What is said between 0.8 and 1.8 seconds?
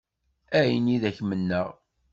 i d ak-mennaɣ.